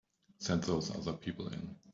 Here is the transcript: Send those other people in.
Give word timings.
Send 0.39 0.63
those 0.63 0.89
other 0.97 1.13
people 1.13 1.47
in. 1.49 1.75